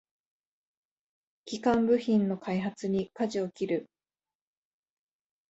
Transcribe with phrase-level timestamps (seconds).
[1.45, 3.87] 基幹部品の開発にかじを切る